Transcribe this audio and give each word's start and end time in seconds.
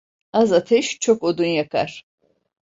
Az 0.33 0.51
ateş 0.53 0.97
çok 0.99 1.23
odunu 1.23 1.45
yakar. 1.47 2.05